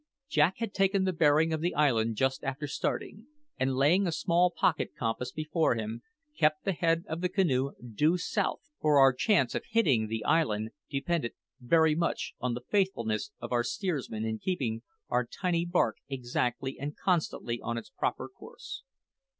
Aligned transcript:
Jack 0.27 0.57
had 0.57 0.73
taken 0.73 1.03
the 1.03 1.13
bearing 1.13 1.53
of 1.53 1.61
the 1.61 1.75
island 1.75 2.15
just 2.15 2.43
after 2.43 2.65
starting, 2.65 3.27
and 3.59 3.75
laying 3.75 4.07
a 4.07 4.11
small 4.11 4.49
pocket 4.49 4.95
compass 4.97 5.31
before 5.31 5.75
him, 5.75 6.01
kept 6.35 6.65
the 6.65 6.71
head 6.73 7.03
of 7.07 7.21
the 7.21 7.29
canoe 7.29 7.73
due 7.93 8.17
south, 8.17 8.61
for 8.81 8.97
our 8.97 9.13
chance 9.13 9.53
of 9.53 9.61
hitting 9.69 10.07
the 10.07 10.25
island 10.25 10.71
depended 10.89 11.33
very 11.59 11.93
much 11.93 12.33
on 12.39 12.55
the 12.55 12.61
faithfulness 12.67 13.29
of 13.39 13.51
our 13.51 13.63
steersman 13.63 14.25
in 14.25 14.39
keeping 14.39 14.81
our 15.09 15.23
tiny 15.23 15.65
bark 15.67 15.97
exactly 16.09 16.79
and 16.79 16.97
constantly 16.97 17.61
on 17.61 17.77
its 17.77 17.91
proper 17.91 18.27
course. 18.27 18.81